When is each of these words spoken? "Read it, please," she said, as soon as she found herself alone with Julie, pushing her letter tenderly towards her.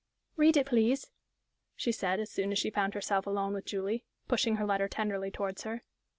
"Read 0.35 0.57
it, 0.57 0.65
please," 0.65 1.11
she 1.75 1.91
said, 1.91 2.19
as 2.19 2.31
soon 2.31 2.51
as 2.51 2.57
she 2.57 2.71
found 2.71 2.95
herself 2.95 3.27
alone 3.27 3.53
with 3.53 3.65
Julie, 3.65 4.03
pushing 4.27 4.55
her 4.55 4.65
letter 4.65 4.87
tenderly 4.87 5.29
towards 5.29 5.61
her. 5.61 5.83